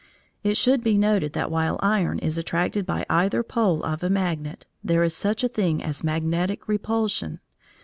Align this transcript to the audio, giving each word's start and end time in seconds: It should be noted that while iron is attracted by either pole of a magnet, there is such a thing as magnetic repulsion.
It 0.41 0.57
should 0.57 0.83
be 0.83 0.97
noted 0.97 1.33
that 1.33 1.51
while 1.51 1.79
iron 1.83 2.17
is 2.17 2.39
attracted 2.39 2.87
by 2.87 3.05
either 3.07 3.43
pole 3.43 3.83
of 3.83 4.01
a 4.01 4.09
magnet, 4.09 4.65
there 4.83 5.03
is 5.03 5.15
such 5.15 5.43
a 5.43 5.47
thing 5.47 5.83
as 5.83 6.03
magnetic 6.03 6.67
repulsion. 6.67 7.39